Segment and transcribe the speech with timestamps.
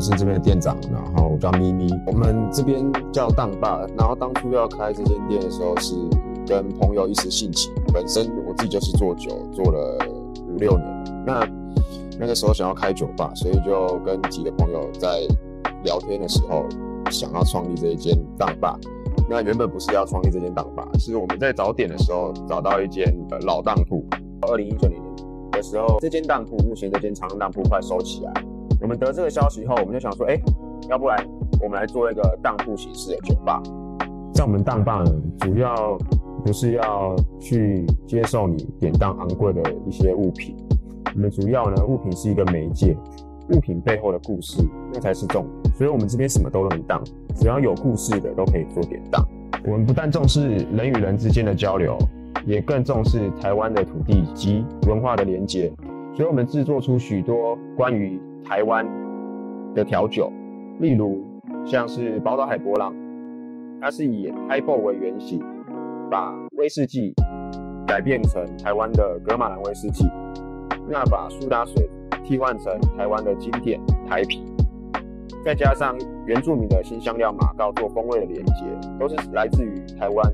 [0.00, 1.88] 是这边的店长，然后我叫咪咪。
[2.06, 5.94] 我们这边叫当爸，然后当初要开这间店的时候，是
[6.46, 7.70] 跟朋友一时兴起。
[7.92, 9.98] 本身我自己就是做酒，做了
[10.48, 11.24] 五六年。
[11.26, 11.46] 那
[12.18, 15.20] 那个时候想要开酒吧，所以就跟几个朋友在
[15.84, 16.64] 聊天的时候，
[17.10, 18.78] 想要创立这一间当爸。
[19.28, 23.04] 那原本不是要创立这间当爸，是我们在找点的时候找到一间
[23.42, 24.04] 老当铺。
[24.48, 25.00] 二零一九年
[25.52, 28.32] 的时候，这间当铺目前这间长安当铺快收起来。
[28.80, 30.40] 我们得这个消息后，我们就想说，哎，
[30.88, 31.18] 要不然
[31.62, 33.62] 我们来做一个当铺形式的酒吧。
[34.32, 35.98] 在我们当爸呢，主要
[36.44, 40.56] 不是要去接受你典当昂贵的一些物品，
[41.14, 42.96] 我们主要呢，物品是一个媒介，
[43.52, 44.62] 物品背后的故事，
[44.94, 45.74] 那才是重点。
[45.74, 47.02] 所以我们这边什么都能当，
[47.34, 49.22] 只要有故事的都可以做典当。
[49.66, 51.98] 我们不但重视人与人之间的交流，
[52.46, 55.70] 也更重视台湾的土地及文化的连结。
[56.16, 58.18] 所以我们制作出许多关于
[58.50, 58.84] 台湾
[59.76, 60.28] 的调酒，
[60.80, 61.24] 例如
[61.64, 62.92] 像是宝岛海波浪，
[63.80, 65.40] 它是以 Highball 为原型，
[66.10, 67.14] 把威士忌
[67.86, 70.04] 改变成台湾的格马兰威士忌，
[70.88, 71.88] 那把苏打水
[72.24, 74.42] 替换成台湾的经典台啤，
[75.44, 78.64] 再加上原住民的新香料马告做风味的连接，
[78.98, 80.32] 都是来自于台湾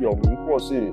[0.00, 0.90] 有名或是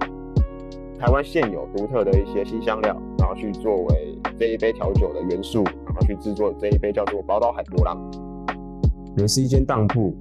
[0.99, 5.63] 台湾现有独特的一些新香料，然后去作为这一杯调酒的元素。
[6.01, 7.97] 去制作这一杯叫做宝岛海波浪，
[9.17, 10.15] 也是一间当铺，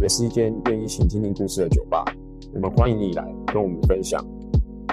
[0.00, 2.04] 也是一间愿意倾听听故事的酒吧。
[2.54, 4.24] 我们欢迎你来跟我们分享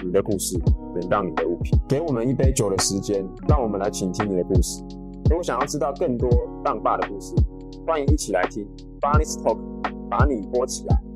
[0.03, 0.57] 你的故事，
[0.93, 1.79] 典当你的物品。
[1.87, 4.83] 给我们一杯酒的时间，让我们来倾听你的故事。
[5.29, 6.29] 如果想要知道更多
[6.63, 7.33] 当爸的故事，
[7.87, 8.67] 欢迎一起来听
[8.99, 9.57] Barney's Talk，
[10.09, 11.12] 把你播起来。